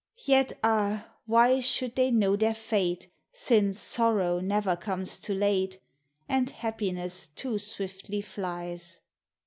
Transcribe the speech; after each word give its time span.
Yet, 0.25 0.53
ah! 0.63 1.11
why 1.27 1.59
should 1.59 1.95
they 1.95 2.09
know 2.09 2.35
their 2.35 2.55
fate, 2.55 3.11
Since 3.33 3.79
sorrow 3.79 4.39
never 4.39 4.75
comes 4.75 5.19
too 5.19 5.35
late, 5.35 5.79
And 6.27 6.49
happiness 6.49 7.27
too 7.27 7.59
swiftly 7.59 8.21
flies? 8.21 9.01